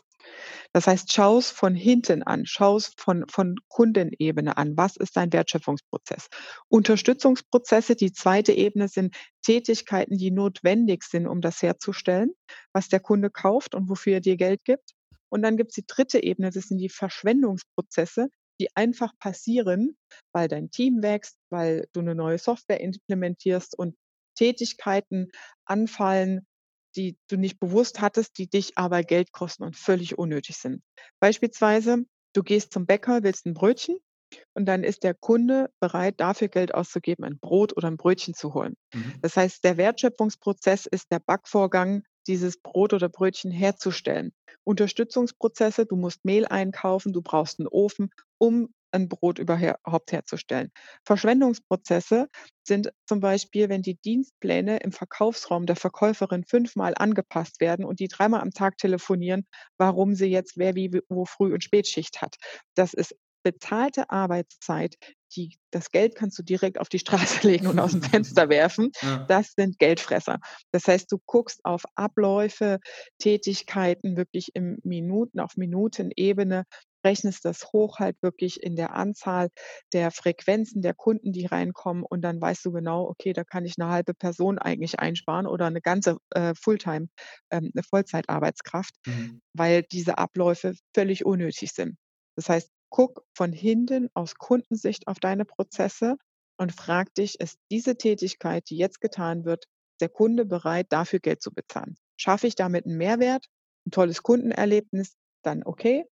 Das 0.74 0.88
heißt, 0.88 1.12
schau's 1.14 1.52
von 1.52 1.76
hinten 1.76 2.24
an, 2.24 2.46
schau's 2.46 2.94
von 2.98 3.26
von 3.30 3.56
Kundenebene 3.70 4.58
an. 4.58 4.78
Was 4.78 4.98
ist 4.98 5.18
dein 5.18 5.34
Wertschöpfungsprozess? 5.34 6.28
Unterstützungsprozesse, 6.70 7.96
die 7.96 8.12
2. 8.14 8.54
Ebene 8.54 8.88
sind 8.88 9.16
Tätigkeiten, 9.44 10.18
die 10.18 10.32
notwendig 10.32 11.04
sind, 11.04 11.28
um 11.28 11.42
das 11.42 11.62
herzustellen, 11.62 12.32
was 12.74 12.90
der 12.90 13.00
Kunde 13.00 13.30
kauft 13.32 13.76
und 13.76 13.90
wofür 13.90 14.14
er 14.16 14.22
dir 14.22 14.38
Geld 14.38 14.64
gibt. 14.66 14.92
Und 15.30 15.42
dann 15.44 15.58
gibt's 15.58 15.76
die 15.76 15.86
3. 15.88 16.22
Ebene, 16.24 16.52
das 16.52 16.66
sind 16.70 16.80
die 16.80 16.90
Verschwendungsprozesse, 16.90 18.30
die 18.62 18.76
einfach 18.76 19.14
passieren, 19.20 19.98
weil 20.34 20.48
dein 20.48 20.70
Team 20.72 21.02
wächst, 21.04 21.38
weil 21.50 21.88
du 21.94 22.02
'ne 22.02 22.16
neue 22.16 22.38
Software 22.38 22.82
implementierst 22.82 23.78
und 23.78 23.96
Tätigkeiten 24.36 25.32
anfallen, 25.66 26.46
die 27.00 27.18
du 27.30 27.38
nicht 27.38 27.60
bewusst 27.62 28.02
hattest, 28.02 28.38
die 28.40 28.50
dich 28.50 28.78
aber 28.78 29.04
Geld 29.04 29.34
kosten 29.34 29.64
und 29.66 29.78
völlig 29.78 30.20
unnötig 30.20 30.58
sind. 30.58 30.84
Beispielsweise, 31.22 32.06
du 32.36 32.44
gehst 32.44 32.74
zum 32.74 32.88
Bäcker, 32.88 33.24
willst 33.24 33.48
'n 33.48 33.56
Brötchen 33.56 33.98
und 34.56 34.66
dann 34.68 34.84
ist 34.86 35.04
der 35.04 35.16
Kunde 35.16 35.72
bereit, 35.82 36.16
dafür 36.20 36.50
Geld 36.50 36.74
auszugeben, 36.76 37.26
ein 37.26 37.40
Brot 37.40 37.78
oder 37.78 37.90
'n 37.90 37.98
Brötchen 37.98 38.36
zu 38.36 38.54
holen. 38.56 38.76
Mhm. 38.94 39.24
Das 39.24 39.38
heißt, 39.38 39.64
der 39.66 39.78
Wertschöpfungsprozess 39.78 40.88
ist 40.88 41.12
der 41.12 41.20
Backvorgang, 41.22 42.04
dieses 42.28 42.62
Brot 42.62 42.94
oder 42.94 43.10
Brötchen 43.10 43.52
herzustellen. 43.52 44.34
Unterstützungsprozesse, 44.66 45.86
du 45.88 45.96
musst 45.98 46.26
Mehl 46.26 46.46
einkaufen, 46.48 47.14
du 47.14 47.22
brauchst 47.24 47.60
'n 47.62 47.68
Ofen, 47.68 48.12
um 48.40 48.70
ein 48.92 49.10
Brot 49.10 49.40
überher 49.40 49.80
haupt 49.86 50.12
herzustellen. 50.12 50.72
Verschwendungsprozesse 51.04 52.28
sind 52.64 52.92
zum 53.08 53.20
Beispiel, 53.20 53.70
wenn 53.70 53.82
die 53.82 53.96
Dienstpläne 53.96 54.78
im 54.78 54.92
Verkaufsraum 54.92 55.66
der 55.66 55.76
Verkäuferin 55.76 56.44
fünfmal 56.44 56.94
angepasst 56.96 57.60
werden 57.60 57.86
und 57.86 58.00
die 58.00 58.08
dreimal 58.08 58.42
am 58.42 58.52
Tag 58.52 58.78
telefonieren, 58.78 59.46
warum 59.78 60.16
sie 60.16 60.28
jetzt 60.28 60.58
wer 60.58 60.76
wie 60.76 61.02
wo 61.10 61.26
Früh 61.26 61.54
und 61.54 61.64
Spätschicht 61.64 62.22
hat. 62.22 62.36
Das 62.76 62.94
ist 62.94 63.16
bezahlte 63.44 64.10
Arbeitszeit, 64.10 64.96
die, 65.36 65.58
das 65.72 65.92
Geld 65.92 66.16
kannst 66.16 66.38
du 66.40 66.44
direkt 66.44 66.80
auf 66.80 66.90
die 66.90 67.00
Straße 67.00 67.48
legen 67.48 67.68
und 67.68 67.80
aus 67.80 67.92
dem 67.92 68.02
Fenster 68.02 68.50
werfen. 68.50 68.92
Ja. 69.02 69.26
Das 69.28 69.54
sind 69.56 69.80
Geldfresser. 69.80 70.40
Das 70.72 70.88
heißt, 70.88 71.12
du 71.12 71.20
guckst 71.26 71.64
auf 71.64 71.84
Abläufe, 71.96 72.80
Tätigkeiten 73.20 74.18
wirklich 74.18 74.52
im 74.56 74.80
Minuten, 74.84 75.40
auf 75.40 75.56
Minutenebene, 75.56 76.64
rechnest 77.06 77.46
das 77.46 77.72
hoch 77.74 78.00
halt 78.00 78.18
wirklich 78.22 78.62
in 78.64 78.76
der 78.76 78.94
Anzahl 78.96 79.50
der 79.94 80.12
Frequenzen 80.12 80.82
der 80.82 80.94
Kunden, 80.94 81.32
die 81.32 81.46
reinkommen 81.46 82.04
und 82.04 82.22
dann 82.22 82.42
weißt 82.42 82.66
du 82.66 82.72
genau, 82.72 83.08
okay, 83.08 83.34
da 83.34 83.44
kann 83.44 83.66
ich 83.66 83.76
eine 83.80 83.90
halbe 83.92 84.14
Person 84.14 84.58
eigentlich 84.60 85.00
einsparen 85.00 85.48
oder 85.48 85.66
eine 85.68 85.82
ganze 85.82 86.18
äh, 86.32 86.54
Fulltime, 86.56 87.08
ähm, 87.52 87.72
'ne 87.74 87.84
Vollzeitarbeitskraft, 87.84 88.94
Mhm. 89.06 89.40
weil 89.54 89.84
diese 89.92 90.18
Abläufe 90.18 90.74
völlig 90.96 91.26
unnötig 91.26 91.72
sind. 91.74 91.98
Das 92.36 92.50
heißt, 92.50 92.70
guck 92.90 93.24
von 93.36 93.52
hinten 93.54 94.10
aus 94.14 94.36
Kundensicht 94.36 95.08
auf 95.08 95.20
deine 95.20 95.46
Prozesse 95.46 96.16
und 96.58 96.74
frag 96.74 97.14
dich, 97.16 97.40
ist 97.40 97.58
diese 97.72 97.96
Tätigkeit, 97.98 98.64
die 98.70 98.78
jetzt 98.78 99.02
getan 99.02 99.46
wird, 99.46 99.66
der 100.02 100.10
Kunde 100.10 100.46
bereit, 100.46 100.88
dafür 100.90 101.20
Geld 101.20 101.42
zu 101.42 101.52
bezahlen? 101.54 101.96
Schaffe 102.18 102.48
ich 102.48 102.56
damit 102.56 102.86
einen 102.86 102.98
Mehrwert, 102.98 103.46
ein 103.88 103.92
tolles 103.92 104.24
Kundenerlebnis, 104.24 105.14
dann 105.44 105.64
okay. 105.64 106.06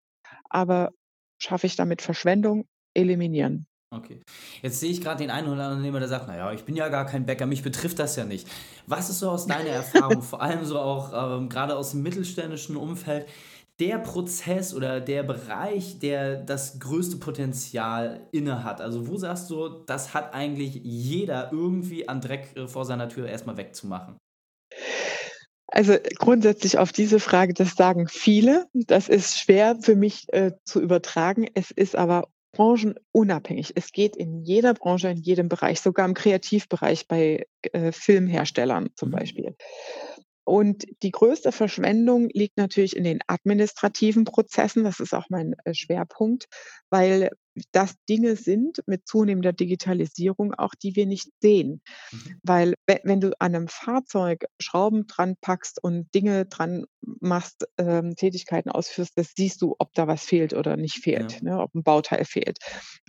Aber 0.49 0.91
schaffe 1.39 1.67
ich 1.67 1.75
damit 1.75 2.01
Verschwendung? 2.01 2.65
Eliminieren. 2.93 3.67
Okay. 3.89 4.21
Jetzt 4.61 4.81
sehe 4.81 4.91
ich 4.91 5.01
gerade 5.01 5.19
den 5.19 5.31
einen 5.31 5.47
oder 5.47 5.53
anderen 5.53 5.71
Unternehmer, 5.77 5.99
der 5.99 6.09
sagt, 6.09 6.27
naja, 6.27 6.51
ich 6.51 6.65
bin 6.65 6.75
ja 6.75 6.89
gar 6.89 7.05
kein 7.05 7.25
Bäcker, 7.25 7.45
mich 7.45 7.63
betrifft 7.63 7.99
das 7.99 8.17
ja 8.17 8.25
nicht. 8.25 8.47
Was 8.85 9.09
ist 9.09 9.19
so 9.19 9.29
aus 9.29 9.47
deiner 9.47 9.69
Erfahrung, 9.69 10.21
vor 10.23 10.41
allem 10.41 10.65
so 10.65 10.77
auch 10.79 11.37
ähm, 11.37 11.47
gerade 11.47 11.75
aus 11.77 11.91
dem 11.91 12.03
mittelständischen 12.03 12.75
Umfeld, 12.75 13.27
der 13.79 13.99
Prozess 13.99 14.73
oder 14.73 14.99
der 14.99 15.23
Bereich, 15.23 15.99
der 15.99 16.35
das 16.35 16.79
größte 16.79 17.17
Potenzial 17.17 18.27
inne 18.31 18.65
hat? 18.65 18.81
Also 18.81 19.07
wo 19.07 19.15
sagst 19.17 19.49
du, 19.49 19.69
das 19.85 20.13
hat 20.13 20.33
eigentlich 20.33 20.81
jeder 20.83 21.53
irgendwie 21.53 22.09
an 22.09 22.19
Dreck 22.19 22.57
äh, 22.57 22.67
vor 22.67 22.83
seiner 22.83 23.07
Tür 23.07 23.27
erstmal 23.29 23.55
wegzumachen? 23.55 24.17
Also 25.67 25.97
grundsätzlich 26.17 26.77
auf 26.77 26.91
diese 26.91 27.19
Frage, 27.19 27.53
das 27.53 27.75
sagen 27.75 28.07
viele. 28.07 28.67
Das 28.73 29.09
ist 29.09 29.37
schwer 29.39 29.77
für 29.81 29.95
mich 29.95 30.25
äh, 30.31 30.53
zu 30.63 30.81
übertragen. 30.81 31.47
Es 31.53 31.71
ist 31.71 31.95
aber 31.95 32.29
branchenunabhängig. 32.53 33.73
Es 33.75 33.91
geht 33.91 34.15
in 34.15 34.43
jeder 34.43 34.73
Branche, 34.73 35.09
in 35.09 35.17
jedem 35.17 35.49
Bereich, 35.49 35.81
sogar 35.81 36.05
im 36.05 36.13
Kreativbereich 36.13 37.07
bei 37.07 37.45
äh, 37.73 37.91
Filmherstellern 37.91 38.89
zum 38.95 39.09
Mhm. 39.09 39.13
Beispiel. 39.13 39.55
Und 40.45 40.85
die 41.03 41.11
größte 41.11 41.51
Verschwendung 41.51 42.29
liegt 42.31 42.57
natürlich 42.57 42.95
in 42.95 43.03
den 43.03 43.19
administrativen 43.27 44.23
Prozessen. 44.23 44.85
Das 44.85 45.01
ist 45.01 45.13
auch 45.13 45.25
mein 45.29 45.55
äh, 45.65 45.73
Schwerpunkt, 45.73 46.45
weil 46.89 47.31
das 47.71 47.95
Dinge 48.09 48.35
sind 48.35 48.81
mit 48.87 49.07
zunehmender 49.07 49.53
Digitalisierung 49.53 50.53
auch, 50.53 50.75
die 50.75 50.95
wir 50.95 51.05
nicht 51.05 51.29
sehen. 51.41 51.81
Mhm. 52.11 52.41
Weil 52.43 52.73
we 52.87 52.99
wenn 53.03 53.21
du 53.21 53.31
an 53.39 53.55
einem 53.55 53.67
Fahrzeug 53.67 54.45
Schrauben 54.61 55.07
dran 55.07 55.35
packst 55.41 55.83
und 55.83 56.13
Dinge 56.15 56.45
dran 56.45 56.85
machst, 57.01 57.65
ähm, 57.77 58.15
Tätigkeiten 58.15 58.69
ausführst, 58.71 59.13
das 59.17 59.33
siehst 59.37 59.61
du, 59.61 59.75
ob 59.79 59.93
da 59.93 60.07
was 60.07 60.23
fehlt 60.25 60.53
oder 60.53 60.77
nicht 60.77 60.99
Ja. 61.13 61.33
fehlt, 61.33 61.41
ne, 61.41 61.59
ob 61.59 61.73
ein 61.75 61.83
Bauteil 61.83 62.25
fehlt. 62.25 62.57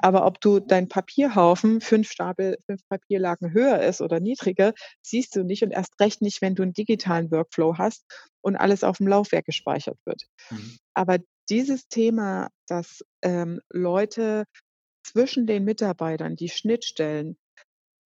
Aber 0.01 0.27
ob 0.27 0.41
du 0.41 0.61
dein 0.61 0.89
Papierhaufen 0.89 1.81
5 1.81 2.11
Stapel 2.11 2.59
5 2.67 2.81
Papierlagen 2.89 3.53
höher 3.53 3.81
ist 3.83 4.01
oder 4.01 4.21
niedriger, 4.21 4.73
siehst 5.03 5.37
du 5.37 5.45
nicht 5.45 5.63
und 5.63 5.71
erst 5.73 5.99
recht 6.01 6.23
nicht, 6.23 6.43
wenn 6.43 6.55
du 6.55 6.63
einen 6.63 6.73
digitalen 6.73 7.31
Workflow 7.31 7.79
hast 7.79 8.05
und 8.41 8.57
alles 8.57 8.85
auf 8.85 8.99
dem 8.99 9.09
Laufwerk 9.09 9.47
gespeichert 9.47 9.99
wird. 10.05 10.23
Mhm. 10.51 10.79
Aber 10.95 11.19
dieses 11.51 11.89
Thema, 11.89 12.49
dass, 12.67 13.03
ähm, 13.23 13.61
Leute 13.71 14.45
zwischen 15.05 15.47
den 15.47 15.65
Mitarbeitern, 15.65 16.37
die 16.37 16.49
Schnittstellen 16.51 17.39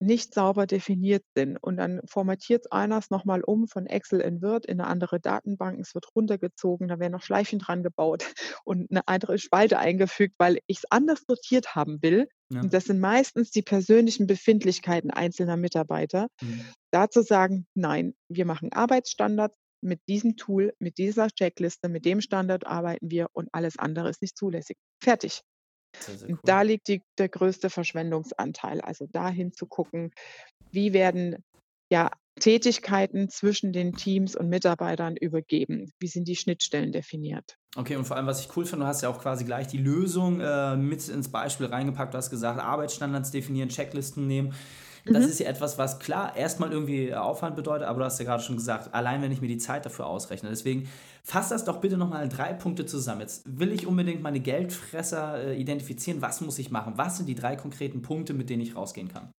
nicht 0.00 0.35
sauber 0.35 0.66
definiert 0.66 1.23
sind 1.37 1.57
und 1.62 1.76
dann 1.76 2.00
formatiert 2.09 2.73
einer 2.73 2.99
es 2.99 3.11
noch 3.11 3.25
mal 3.25 3.42
um 3.42 3.69
von 3.69 3.87
Excel 3.87 4.21
in 4.21 4.42
Word 4.42 4.66
in 4.66 4.81
eine 4.81 4.88
andere 4.88 5.21
Datenbank. 5.21 5.78
Es 5.81 5.95
wird 5.95 6.07
runtergezogen, 6.16 6.88
da 6.88 6.99
werden 6.99 7.12
noch 7.12 7.23
Schleifchen 7.23 7.61
dran 7.61 7.85
gebaut 7.85 8.25
und 8.64 8.90
eine 8.90 9.07
andere 9.07 9.38
Spalte 9.38 9.78
eingefügt, 9.78 10.35
weil 10.38 10.59
ich 10.66 10.78
es 10.78 10.90
anders 10.90 11.23
sortiert 11.26 11.76
haben 11.76 12.02
will. 12.02 12.28
Ja. 12.50 12.62
Und 12.62 12.75
das 12.75 12.85
sind 12.87 13.00
meistens 13.00 13.50
die 13.50 13.62
persönlichen 13.62 14.26
Befindlichkeiten 14.26 15.11
einzelner 15.11 15.57
Mitarbeiter. 15.57 16.28
Mhm. 16.42 16.73
Da 16.92 17.09
zu 17.11 17.23
sagen: 17.23 17.66
„Nein, 17.75 18.14
wir 18.28 18.45
machen 18.47 18.73
Arbeitsstandards 18.73 19.57
mit 19.82 20.00
diesem 20.08 20.36
Tool, 20.36 20.74
mit 20.78 20.98
dieser 20.98 21.28
Checkliste, 21.28 21.88
mit 21.88 22.04
dem 22.04 22.20
Standard 22.20 22.66
arbeiten 22.66 23.10
wir 23.10 23.28
und 23.32 23.48
alles 23.52 23.78
andere 23.78 24.08
ist 24.08 24.22
nicht 24.22 24.36
zulässig.“ 24.36 24.76
Fertig. 25.02 25.42
Sehr, 25.98 26.16
sehr 26.16 26.28
Und 26.28 26.36
cool. 26.36 26.40
da 26.44 26.62
liegt 26.62 26.88
die 26.88 27.02
der 27.18 27.28
größte 27.28 27.70
Verschwendungsanteil. 27.70 28.80
Also, 28.80 29.06
dahin 29.06 29.52
zu 29.52 29.66
gucken, 29.66 30.12
wie 30.70 30.92
werden, 30.92 31.44
ja, 31.90 32.10
Tätigkeiten 32.40 33.28
zwischen 33.28 33.72
den 33.72 33.92
Teams 33.92 34.34
und 34.34 34.48
Mitarbeitern 34.48 35.16
übergeben? 35.16 35.92
Wie 36.00 36.06
sind 36.06 36.26
die 36.26 36.36
Schnittstellen 36.36 36.90
definiert? 36.90 37.56
Okay, 37.76 37.96
und 37.96 38.06
vor 38.06 38.16
allem, 38.16 38.26
was 38.26 38.40
ich 38.40 38.56
cool 38.56 38.64
finde, 38.64 38.84
du 38.84 38.88
hast 38.88 39.02
ja 39.02 39.10
auch 39.10 39.20
quasi 39.20 39.44
gleich 39.44 39.66
die 39.66 39.78
Lösung 39.78 40.40
äh, 40.40 40.76
mit 40.76 41.06
ins 41.08 41.30
Beispiel 41.30 41.66
reingepackt. 41.66 42.14
Du 42.14 42.18
hast 42.18 42.30
gesagt, 42.30 42.58
Arbeitsstandards 42.58 43.30
definieren, 43.30 43.68
Checklisten 43.68 44.26
nehmen. 44.26 44.54
Das 45.04 45.25
Mhm. 45.25 45.30
ist 45.30 45.40
ja 45.40 45.49
etwas, 45.49 45.78
was 45.78 45.99
klar 45.99 46.37
erstmal 46.37 46.73
irgendwie 46.73 47.14
Aufwand 47.14 47.56
bedeutet, 47.56 47.87
aber 47.88 48.00
du 48.00 48.04
hast 48.04 48.18
ja 48.18 48.25
gerade 48.25 48.42
schon 48.42 48.56
gesagt, 48.56 48.94
allein 48.94 49.21
wenn 49.23 49.32
ich 49.32 49.40
mir 49.40 49.49
die 49.49 49.59
Zeit 49.59 49.85
dafür 49.85 50.06
ausrechne. 50.06 50.49
Deswegen 50.49 50.88
fass 51.25 51.49
das 51.49 51.64
doch 51.64 51.80
bitte 51.80 51.97
nochmal 51.97 52.23
in 52.25 52.30
drei 52.30 52.52
Punkte 52.52 52.87
zusammen. 52.87 53.21
Jetzt 53.23 53.42
will 53.59 53.73
ich 53.73 53.87
unbedingt 53.87 54.23
meine 54.23 54.40
Geldfresser 54.40 55.44
äh, 55.44 55.61
identifizieren. 55.61 56.23
Was 56.23 56.40
muss 56.40 56.59
ich 56.59 56.71
machen? 56.71 56.94
Was 56.97 57.16
sind 57.16 57.26
die 57.28 57.35
drei 57.35 57.56
konkreten 57.56 58.02
Punkte, 58.02 58.32
mit 58.35 58.49
denen 58.50 58.62
ich 58.62 58.76
rausgehen 58.76 59.09
kann? 59.09 59.32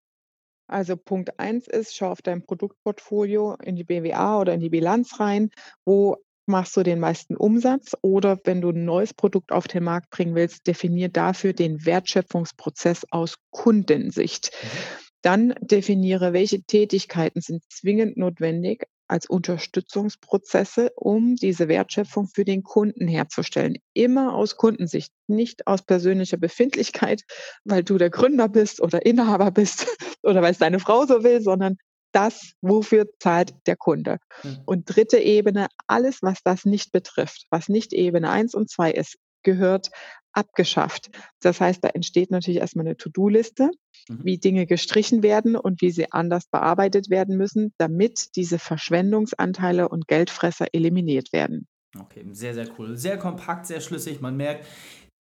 Also, 0.69 0.97
Punkt 0.97 1.39
eins 1.39 1.69
ist, 1.69 1.95
schau 1.95 2.11
auf 2.11 2.23
dein 2.23 2.45
Produktportfolio 2.45 3.57
in 3.63 3.77
die 3.77 3.85
BWA 3.85 4.41
oder 4.41 4.55
in 4.55 4.61
die 4.61 4.71
Bilanz 4.71 5.21
rein. 5.21 5.51
Wo 5.85 6.17
machst 6.47 6.77
du 6.77 6.83
den 6.83 6.99
meisten 6.99 7.37
Umsatz? 7.37 7.95
Oder 8.03 8.39
wenn 8.45 8.61
du 8.61 8.71
ein 8.71 8.85
neues 8.85 9.13
Produkt 9.15 9.53
auf 9.53 9.69
den 9.69 9.85
Markt 9.85 10.11
bringen 10.11 10.35
willst, 10.35 10.67
definier 10.67 11.09
dafür 11.09 11.53
den 11.53 11.85
Wertschöpfungsprozess 11.85 13.05
aus 13.11 13.37
Kundensicht. 13.51 14.51
Mhm. 14.63 15.02
Dann 15.23 15.55
definiere, 15.61 16.33
welche 16.33 16.63
Tätigkeiten 16.63 17.41
sind 17.41 17.63
zwingend 17.71 18.17
notwendig 18.17 18.85
als 19.13 19.27
Unterstützungsprozesse, 19.27 20.91
um 20.97 21.37
diese 21.37 21.69
Wertschöpfung 21.69 22.29
für 22.29 22.45
den 22.45 22.63
Kunden 22.63 23.07
herzustellen. 23.07 23.77
Immer 23.93 24.35
aus 24.35 24.57
Kundensicht, 24.57 25.13
nicht 25.27 25.67
aus 25.67 25.83
persönlicher 25.83 26.39
Befindlichkeit, 26.39 27.23
weil 27.65 27.85
du 27.85 27.99
der 27.99 28.11
Gründer 28.11 28.49
bist 28.49 28.81
oder 28.81 29.05
Inhaber 29.05 29.51
bist 29.51 29.87
oder 30.23 30.43
weil 30.43 30.53
es 30.53 30.59
deine 30.59 30.81
Frau 30.81 31.05
so 31.05 31.23
will, 31.23 31.43
sondern 31.43 31.77
das, 32.13 32.53
wofür 32.61 33.07
zahlt 33.21 33.55
der 33.67 33.77
Kunde. 33.77 34.19
Mhm. 34.43 34.59
Und 34.65 34.85
dritte 34.87 35.19
Ebene, 35.19 35.69
alles, 35.87 36.23
was 36.23 36.43
das 36.43 36.65
nicht 36.65 36.93
betrifft, 36.93 37.47
was 37.51 37.69
nicht 37.69 37.93
Ebene 37.93 38.31
eins 38.31 38.55
und 38.55 38.71
zwei 38.71 38.93
ist, 38.93 39.17
gehört 39.43 39.91
abgeschafft. 40.33 41.11
Das 41.41 41.61
heißt, 41.61 41.83
da 41.85 41.89
entsteht 41.89 42.31
natürlich 42.31 42.61
erstmal 42.61 42.87
eine 42.87 42.97
To-do-Liste, 42.97 43.71
Mhm. 44.09 44.21
wie 44.25 44.39
Dinge 44.39 44.67
gestrichen 44.67 45.23
werden 45.23 45.55
und 45.55 45.81
wie 45.81 45.91
sie 45.91 46.11
anders 46.11 46.47
bearbeitet 46.47 47.09
werden 47.09 47.37
müssen, 47.37 47.73
damit 47.79 48.35
diese 48.37 48.59
Verschwendungsanteile 48.59 49.89
und 49.89 50.09
Geldfresser 50.09 50.67
eliminiert 50.73 51.33
werden. 51.33 51.67
Okay, 51.99 52.25
sehr, 52.33 52.55
sehr 52.55 52.67
cool. 52.79 52.97
Sehr 52.97 53.19
kompakt, 53.19 53.67
sehr 53.67 53.81
schlüssig. 53.81 54.21
Man 54.21 54.37
merkt, 54.37 54.67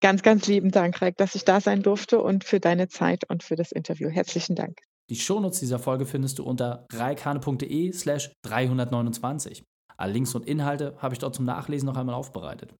Ganz, 0.00 0.22
ganz 0.22 0.46
lieben 0.46 0.70
Dank, 0.70 1.00
Reik, 1.02 1.16
dass 1.16 1.34
ich 1.34 1.44
da 1.44 1.60
sein 1.60 1.82
durfte 1.82 2.20
und 2.20 2.44
für 2.44 2.60
deine 2.60 2.88
Zeit 2.88 3.28
und 3.28 3.42
für 3.42 3.56
das 3.56 3.72
Interview. 3.72 4.08
Herzlichen 4.08 4.54
Dank. 4.54 4.78
Die 5.08 5.16
Shownotes 5.16 5.60
dieser 5.60 5.78
Folge 5.78 6.06
findest 6.06 6.38
du 6.38 6.44
unter 6.44 6.86
reikane.de 6.92 7.92
slash 7.92 8.30
329. 8.42 9.64
Alle 9.96 10.12
Links 10.12 10.34
und 10.34 10.46
Inhalte 10.46 10.94
habe 10.98 11.14
ich 11.14 11.18
dort 11.18 11.34
zum 11.34 11.44
Nachlesen 11.44 11.86
noch 11.86 11.96
einmal 11.96 12.14
aufbereitet. 12.14 12.74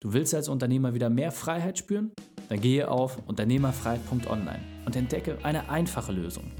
Du 0.00 0.12
willst 0.12 0.34
als 0.34 0.48
Unternehmer 0.48 0.94
wieder 0.94 1.10
mehr 1.10 1.32
Freiheit 1.32 1.78
spüren? 1.78 2.12
Dann 2.48 2.60
gehe 2.60 2.88
auf 2.88 3.18
unternehmerfreiheit.online 3.26 4.60
und 4.86 4.96
entdecke 4.96 5.38
eine 5.42 5.68
einfache 5.68 6.12
Lösung. 6.12 6.50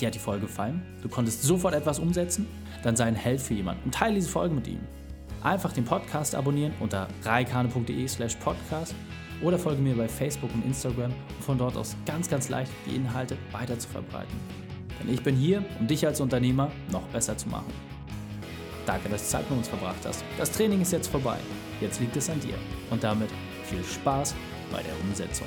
Dir 0.00 0.06
hat 0.06 0.14
die 0.14 0.18
Folge 0.18 0.46
gefallen? 0.46 0.82
Du 1.02 1.08
konntest 1.10 1.42
sofort 1.42 1.74
etwas 1.74 1.98
umsetzen? 1.98 2.46
Dann 2.82 2.96
sei 2.96 3.04
ein 3.04 3.14
Held 3.14 3.40
für 3.40 3.52
jemanden 3.52 3.84
und 3.84 3.94
teile 3.94 4.14
diese 4.14 4.30
Folge 4.30 4.54
mit 4.54 4.66
ihm. 4.66 4.80
Einfach 5.42 5.72
den 5.72 5.84
Podcast 5.84 6.34
abonnieren 6.34 6.72
unter 6.80 7.06
reikane.de 7.22 8.08
slash 8.08 8.36
podcast 8.36 8.94
oder 9.42 9.58
folge 9.58 9.82
mir 9.82 9.94
bei 9.94 10.08
Facebook 10.08 10.52
und 10.54 10.64
Instagram, 10.64 11.10
um 11.10 11.42
von 11.42 11.58
dort 11.58 11.76
aus 11.76 11.96
ganz, 12.06 12.28
ganz 12.28 12.48
leicht 12.48 12.72
die 12.86 12.96
Inhalte 12.96 13.36
weiter 13.52 13.78
zu 13.78 13.88
verbreiten. 13.88 14.38
Denn 15.00 15.12
ich 15.12 15.22
bin 15.22 15.36
hier, 15.36 15.64
um 15.78 15.86
dich 15.86 16.06
als 16.06 16.20
Unternehmer 16.20 16.70
noch 16.90 17.06
besser 17.08 17.36
zu 17.36 17.48
machen. 17.48 17.72
Danke, 18.86 19.08
dass 19.10 19.22
du 19.24 19.28
Zeit 19.28 19.48
mit 19.50 19.58
uns 19.58 19.68
verbracht 19.68 20.04
hast. 20.04 20.24
Das 20.38 20.50
Training 20.50 20.80
ist 20.80 20.92
jetzt 20.92 21.08
vorbei. 21.08 21.36
Jetzt 21.80 22.00
liegt 22.00 22.16
es 22.16 22.28
an 22.28 22.40
dir. 22.40 22.54
Und 22.90 23.04
damit 23.04 23.28
viel 23.64 23.84
Spaß 23.84 24.34
bei 24.72 24.82
der 24.82 24.98
Umsetzung. 25.02 25.46